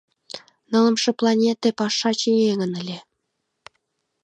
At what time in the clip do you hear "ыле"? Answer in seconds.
2.81-2.97